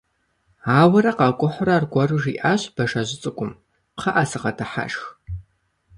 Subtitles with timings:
[0.79, 3.51] Ауэрэ къакӀухьурэ аргуэру жиӀащ Бажэжь цӀыкӀум:
[3.95, 5.03] «КхъыӀэ, сыгъэдыхьэшх».